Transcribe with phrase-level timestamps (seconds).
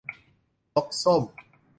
[0.75, 1.21] นกส้ม